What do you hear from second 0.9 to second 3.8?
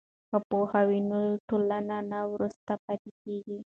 نو ټولنه نه وروسته پاتې کیږي.